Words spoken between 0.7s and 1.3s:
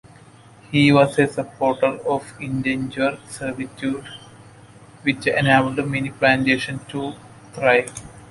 He was a